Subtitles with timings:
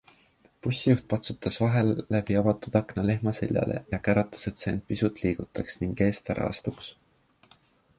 [0.67, 5.83] Bussijuht patsutas vahel läbi avatud akna lehma seljale ja käratas, et see end pisut liigutaks
[5.85, 6.95] ning eest ära astuks.